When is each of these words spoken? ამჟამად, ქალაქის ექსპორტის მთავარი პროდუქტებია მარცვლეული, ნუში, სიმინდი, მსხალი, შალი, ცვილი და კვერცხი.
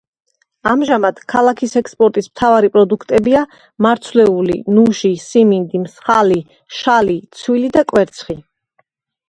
ამჟამად, 0.69 1.19
ქალაქის 1.33 1.75
ექსპორტის 1.81 2.29
მთავარი 2.31 2.71
პროდუქტებია 2.77 3.43
მარცვლეული, 3.87 4.57
ნუში, 4.79 5.13
სიმინდი, 5.27 5.85
მსხალი, 5.85 6.41
შალი, 6.81 7.21
ცვილი 7.41 7.73
და 7.79 7.89
კვერცხი. 7.95 8.41